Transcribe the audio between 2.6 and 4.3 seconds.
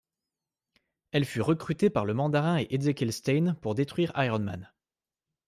Ezekiel Stane pour détruire